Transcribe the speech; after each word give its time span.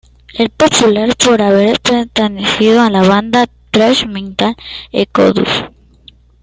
Es 0.33 0.49
popular 0.49 1.15
por 1.15 1.43
haber 1.43 1.79
pertenecido 1.79 2.81
a 2.81 2.89
la 2.89 3.03
banda 3.03 3.41
de 3.41 3.51
thrash 3.71 4.07
metal 4.07 4.55
Exodus. 4.91 5.65